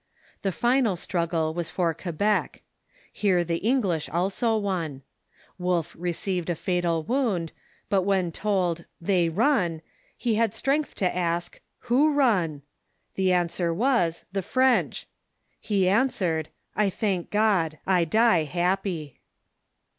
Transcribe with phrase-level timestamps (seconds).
[0.41, 2.63] The final struggle was for Quebec.
[3.13, 5.03] Here the English also won.
[5.59, 7.51] Wolfe received a fatal wound,
[7.87, 9.83] but when told" They run!"
[10.17, 11.61] he had strength to ask,"
[11.91, 12.63] Who run?"
[13.13, 15.07] The answer was," The French."
[15.59, 19.19] He answered," I thank God; I die happy."